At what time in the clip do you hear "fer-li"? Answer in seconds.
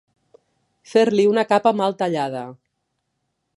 0.93-1.27